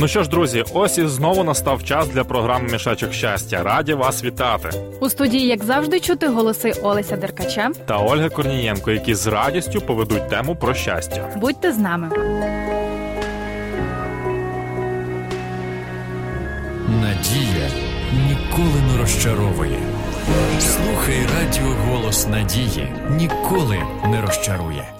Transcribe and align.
Ну 0.00 0.08
що 0.08 0.22
ж, 0.22 0.30
друзі, 0.30 0.64
ось 0.74 0.98
і 0.98 1.06
знову 1.06 1.44
настав 1.44 1.84
час 1.84 2.08
для 2.08 2.24
програми 2.24 2.68
Мішачок 2.72 3.12
щастя. 3.12 3.62
Раді 3.62 3.94
вас 3.94 4.24
вітати 4.24 4.70
у 5.00 5.08
студії, 5.08 5.46
як 5.46 5.64
завжди, 5.64 6.00
чути 6.00 6.28
голоси 6.28 6.72
Олеся 6.82 7.16
Деркача 7.16 7.70
та 7.86 7.96
Ольги 7.96 8.28
Корнієнко, 8.28 8.90
які 8.90 9.14
з 9.14 9.26
радістю 9.26 9.80
поведуть 9.80 10.28
тему 10.28 10.56
про 10.56 10.74
щастя. 10.74 11.34
Будьте 11.36 11.72
з 11.72 11.78
нами. 11.78 12.10
Ніколи 18.56 18.80
не 18.92 19.00
розчаровує. 19.00 19.78
Слухай 20.60 21.26
радіо 21.34 21.74
голос 21.88 22.26
надії 22.26 22.92
ніколи 23.10 23.82
не 24.06 24.20
розчарує. 24.20 24.92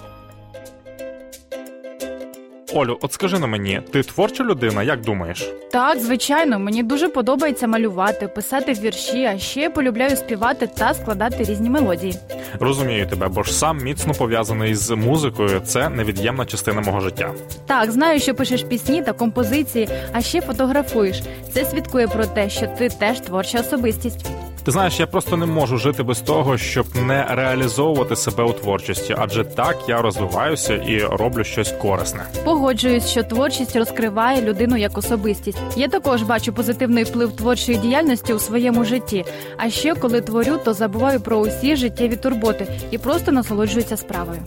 Олю, 2.77 2.99
от 3.01 3.13
скажи 3.13 3.39
на 3.39 3.47
мені, 3.47 3.81
ти 3.93 4.03
творча 4.03 4.45
людина, 4.45 4.83
як 4.83 5.01
думаєш? 5.01 5.53
Так, 5.73 5.99
звичайно, 5.99 6.59
мені 6.59 6.83
дуже 6.83 7.09
подобається 7.09 7.67
малювати, 7.67 8.29
писати 8.29 8.73
вірші, 8.73 9.25
а 9.25 9.39
ще 9.39 9.71
полюбляю 9.71 10.17
співати 10.17 10.67
та 10.67 10.95
складати 10.95 11.45
різні 11.45 11.71
мелодії. 11.71 12.15
Розумію 12.61 13.07
тебе, 13.07 13.29
бо 13.29 13.43
ж 13.43 13.53
сам 13.53 13.79
міцно 13.79 14.15
пов'язаний 14.15 14.75
з 14.75 14.91
музикою. 14.97 15.61
Це 15.61 15.89
невід'ємна 15.89 16.45
частина 16.45 16.81
мого 16.81 17.01
життя. 17.01 17.35
Так, 17.67 17.91
знаю, 17.91 18.21
що 18.21 18.35
пишеш 18.35 18.63
пісні 18.63 19.03
та 19.03 19.13
композиції, 19.13 19.89
а 20.13 20.21
ще 20.21 20.41
фотографуєш. 20.41 21.23
Це 21.53 21.65
свідкує 21.65 22.09
про 22.09 22.27
те, 22.27 22.51
що 22.51 22.67
ти 22.67 22.89
теж 22.89 23.21
творча 23.21 23.61
особистість. 23.61 24.27
Ти 24.67 24.73
знаєш, 24.73 25.01
я 25.01 25.07
просто 25.07 25.37
не 25.37 25.47
можу 25.47 25.79
жити 25.79 26.03
без 26.03 26.21
того, 26.21 26.59
щоб 26.59 26.87
не 26.97 27.27
реалізовувати 27.31 28.17
себе 28.17 28.45
у 28.45 28.53
творчості, 28.53 29.15
адже 29.19 29.45
так 29.45 29.77
я 29.89 30.03
розвиваюся 30.03 30.75
і 30.75 30.99
роблю 31.05 31.45
щось 31.45 31.73
корисне. 31.73 32.27
Погоджуюсь, 32.45 33.09
що 33.09 33.23
творчість 33.23 33.77
розкриває 33.77 34.43
людину 34.43 34.77
як 34.77 34.99
особистість. 34.99 35.59
Я 35.77 35.89
також 35.89 36.23
бачу 36.23 36.53
позитивний 36.53 37.05
вплив 37.05 37.33
творчої 37.33 37.79
діяльності 37.79 38.35
у 38.35 38.39
своєму 38.39 38.85
житті. 38.85 39.25
А 39.57 39.71
ще 39.71 39.95
коли 39.95 40.21
творю, 40.21 40.59
то 40.65 40.75
забуваю 40.75 41.21
про 41.21 41.37
усі 41.39 41.77
життєві 41.77 42.17
турботи 42.17 42.67
і 42.91 42.99
просто 42.99 43.33
насолоджуюся 43.33 43.97
справою. 43.97 44.41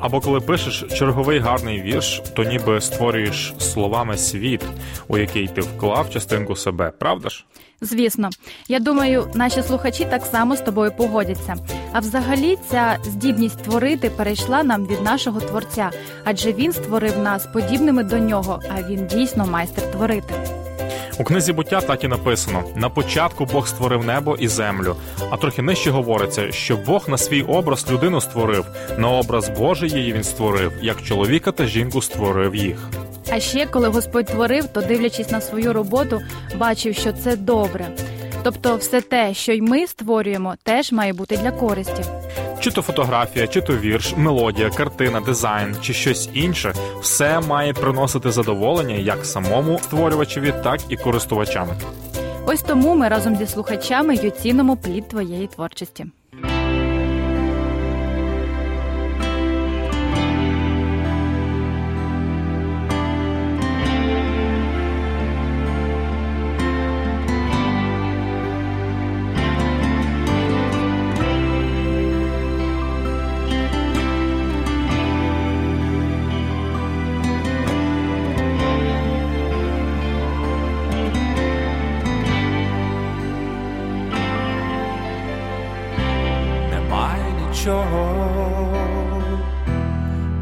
Або 0.00 0.20
коли 0.20 0.40
пишеш 0.40 0.84
черговий 0.98 1.38
гарний 1.38 1.82
вірш, 1.82 2.22
то 2.34 2.44
ніби 2.44 2.80
створюєш 2.80 3.54
словами 3.58 4.16
світ, 4.16 4.62
у 5.08 5.18
який 5.18 5.48
ти 5.48 5.60
вклав 5.60 6.10
частинку 6.10 6.56
себе, 6.56 6.92
правда 6.98 7.28
ж? 7.28 7.44
Звісно, 7.80 8.30
я 8.68 8.78
думаю, 8.78 9.26
наші 9.34 9.62
слухачі 9.62 10.04
так 10.04 10.26
само 10.26 10.56
з 10.56 10.60
тобою 10.60 10.92
погодяться. 10.96 11.56
А 11.92 12.00
взагалі, 12.00 12.58
ця 12.70 12.96
здібність 13.04 13.62
творити 13.62 14.10
перейшла 14.10 14.62
нам 14.62 14.86
від 14.86 15.02
нашого 15.02 15.40
творця, 15.40 15.90
адже 16.24 16.52
він 16.52 16.72
створив 16.72 17.18
нас 17.18 17.46
подібними 17.46 18.04
до 18.04 18.18
нього, 18.18 18.60
а 18.76 18.82
він 18.82 19.06
дійсно 19.06 19.46
майстер 19.46 19.90
творити. 19.90 20.34
У 21.18 21.24
книзі 21.24 21.52
буття 21.52 21.80
так 21.80 22.04
і 22.04 22.08
написано: 22.08 22.64
на 22.76 22.88
початку 22.88 23.44
Бог 23.44 23.68
створив 23.68 24.04
небо 24.04 24.36
і 24.40 24.48
землю. 24.48 24.96
А 25.30 25.36
трохи 25.36 25.62
нижче 25.62 25.90
говориться, 25.90 26.52
що 26.52 26.76
Бог 26.76 27.08
на 27.08 27.18
свій 27.18 27.42
образ 27.42 27.90
людину 27.90 28.20
створив, 28.20 28.66
на 28.98 29.10
образ 29.10 29.48
Божий 29.48 29.90
її 29.90 30.12
він 30.12 30.24
створив, 30.24 30.72
як 30.82 31.02
чоловіка 31.02 31.52
та 31.52 31.66
жінку 31.66 32.02
створив 32.02 32.54
їх. 32.54 32.88
А 33.30 33.40
ще 33.40 33.66
коли 33.66 33.88
Господь 33.88 34.26
творив, 34.26 34.68
то 34.68 34.80
дивлячись 34.80 35.30
на 35.30 35.40
свою 35.40 35.72
роботу, 35.72 36.20
бачив, 36.56 36.94
що 36.94 37.12
це 37.12 37.36
добре. 37.36 37.88
Тобто, 38.44 38.76
все 38.76 39.00
те, 39.00 39.34
що 39.34 39.52
й 39.52 39.60
ми 39.60 39.86
створюємо, 39.86 40.54
теж 40.62 40.92
має 40.92 41.12
бути 41.12 41.36
для 41.36 41.50
користі. 41.50 42.04
Чи 42.60 42.70
то 42.70 42.82
фотографія, 42.82 43.46
чи 43.46 43.60
то 43.60 43.76
вірш, 43.76 44.14
мелодія, 44.16 44.70
картина, 44.70 45.20
дизайн, 45.20 45.76
чи 45.82 45.92
щось 45.92 46.28
інше, 46.34 46.72
все 47.00 47.40
має 47.40 47.72
приносити 47.72 48.30
задоволення 48.30 48.94
як 48.94 49.26
самому 49.26 49.78
створювачеві, 49.78 50.54
так 50.64 50.80
і 50.88 50.96
користувачам. 50.96 51.68
Ось 52.46 52.62
тому 52.62 52.94
ми 52.94 53.08
разом 53.08 53.36
зі 53.36 53.46
слухачами 53.46 54.14
й 54.14 54.26
оцінимо 54.28 54.76
плід 54.76 55.08
твоєї 55.08 55.46
творчості. 55.46 56.06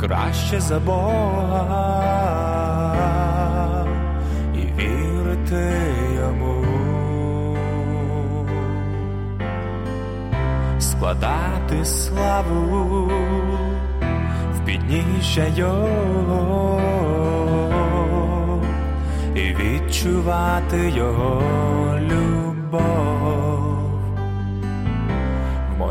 Краще 0.00 0.60
за 0.60 0.78
Бога 0.78 1.96
і 4.54 4.82
вірити 4.82 5.72
йому, 6.14 6.64
складати 10.78 11.84
славу 11.84 13.10
в 14.54 14.64
підніжжя 14.66 15.46
Його 15.56 16.80
і 19.34 19.40
відчувати 19.40 20.92
Його 20.96 21.42
любов 22.00 22.61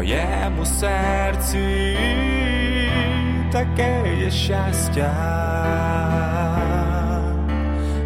моєму 0.01 0.65
серці 0.65 1.97
таке 3.51 4.03
є 4.23 4.31
щастя, 4.31 5.13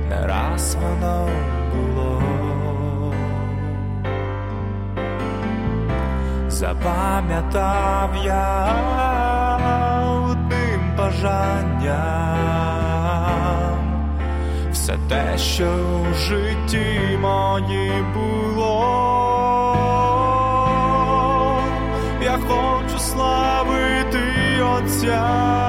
не 0.10 0.28
раз 0.28 0.78
воно 0.82 1.30
було, 1.74 2.22
запам'ятав 6.48 8.10
я 8.26 8.76
одним 10.30 10.96
бажанням 10.98 11.96
все 14.72 14.98
те, 15.10 15.38
що 15.38 15.66
в 16.12 16.16
житті 16.16 17.18
мої 17.22 17.92
було. 18.14 18.75
Славити 23.16 24.24
Отця, 24.62 25.65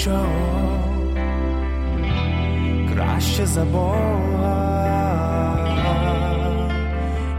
нічого 0.00 0.26
краще 2.94 3.46
за 3.46 3.64
Бога. 3.64 4.66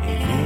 І. 0.07 0.41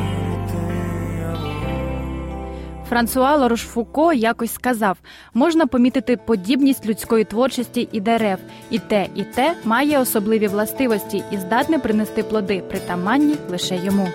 Франсуа 2.90 3.36
Лорошфуко 3.36 4.14
якось 4.14 4.54
сказав: 4.54 4.98
можна 5.34 5.68
помітити 5.68 6.18
подібність 6.18 6.86
людської 6.86 7.24
творчості 7.24 7.90
і 7.92 8.02
дерев, 8.02 8.40
і 8.70 8.80
те, 8.80 9.08
і 9.16 9.24
те 9.24 9.56
має 9.64 10.00
особливі 10.00 10.48
властивості 10.48 11.24
і 11.32 11.38
здатне 11.38 11.80
принести 11.80 12.24
плоди, 12.24 12.64
притаманні 12.70 13.36
лише 13.50 13.76
йому. 13.76 14.08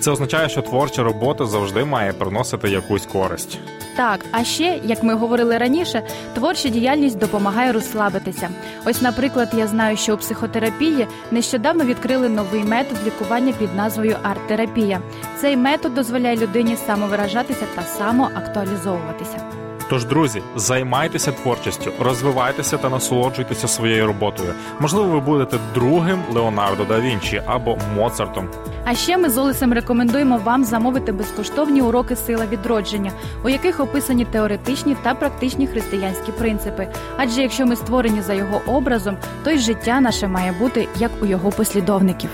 Це 0.00 0.10
означає, 0.10 0.48
що 0.48 0.62
творча 0.62 1.02
робота 1.02 1.46
завжди 1.46 1.84
має 1.84 2.12
приносити 2.12 2.70
якусь 2.70 3.06
користь. 3.06 3.58
Так, 3.96 4.20
а 4.32 4.44
ще, 4.44 4.80
як 4.84 5.02
ми 5.02 5.14
говорили 5.14 5.58
раніше, 5.58 6.02
творча 6.34 6.68
діяльність 6.68 7.18
допомагає 7.18 7.72
розслабитися. 7.72 8.48
Ось, 8.86 9.02
наприклад, 9.02 9.48
я 9.56 9.66
знаю, 9.66 9.96
що 9.96 10.14
у 10.14 10.16
психотерапії 10.16 11.06
нещодавно 11.30 11.84
відкрили 11.84 12.28
новий 12.28 12.64
метод 12.64 12.98
лікування 13.06 13.52
під 13.58 13.76
назвою 13.76 14.16
арт-терапія. 14.22 15.00
Цей 15.40 15.56
метод 15.56 15.94
дозволяє 15.94 16.36
людині 16.36 16.76
самовиражатися 16.86 17.64
та 17.74 17.82
самоактуалізовуватися. 17.82 19.67
Тож, 19.90 20.04
друзі, 20.04 20.42
займайтеся 20.56 21.32
творчістю, 21.32 21.92
розвивайтеся 22.00 22.76
та 22.78 22.88
насолоджуйтеся 22.88 23.68
своєю 23.68 24.06
роботою. 24.06 24.54
Можливо, 24.80 25.08
ви 25.08 25.20
будете 25.20 25.58
другим 25.74 26.22
Леонардо 26.34 26.84
да 26.84 27.00
Вінчі 27.00 27.42
або 27.46 27.78
Моцартом. 27.96 28.48
А 28.84 28.94
ще 28.94 29.16
ми 29.16 29.30
з 29.30 29.38
Олесем 29.38 29.72
рекомендуємо 29.72 30.40
вам 30.44 30.64
замовити 30.64 31.12
безкоштовні 31.12 31.82
уроки 31.82 32.16
сила 32.16 32.46
відродження, 32.46 33.12
у 33.44 33.48
яких 33.48 33.80
описані 33.80 34.24
теоретичні 34.24 34.96
та 35.02 35.14
практичні 35.14 35.66
християнські 35.66 36.32
принципи. 36.32 36.88
Адже 37.16 37.42
якщо 37.42 37.66
ми 37.66 37.76
створені 37.76 38.22
за 38.22 38.34
його 38.34 38.60
образом, 38.66 39.16
то 39.44 39.50
й 39.50 39.58
життя 39.58 40.00
наше 40.00 40.28
має 40.28 40.52
бути 40.52 40.88
як 40.98 41.10
у 41.22 41.26
його 41.26 41.50
послідовників. 41.50 42.30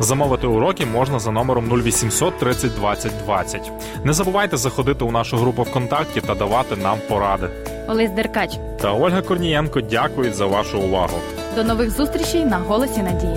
Замовити 0.00 0.46
уроки 0.46 0.86
можна 0.86 1.18
за 1.18 1.30
номером 1.30 1.68
0800 1.70 2.38
30 2.38 2.74
20 2.74 3.12
20. 3.24 3.72
Не 4.04 4.12
забувайте 4.12 4.56
заходити 4.56 5.04
у 5.04 5.10
нашу 5.10 5.36
групу 5.36 5.62
ВКонтакті 5.62 6.20
та 6.20 6.34
давати 6.34 6.76
нам 6.76 6.98
поради. 7.08 7.48
Олесь 7.88 8.10
Деркач. 8.10 8.58
Та 8.80 8.92
Ольга 8.92 9.22
Корнієнко 9.22 9.80
дякують 9.80 10.34
за 10.34 10.46
вашу 10.46 10.80
увагу. 10.80 11.18
До 11.56 11.64
нових 11.64 11.90
зустрічей 11.90 12.44
на 12.44 12.58
голосі 12.58 13.02
надії. 13.02 13.36